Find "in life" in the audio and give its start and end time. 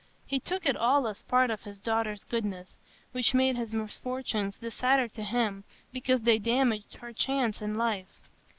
7.61-8.19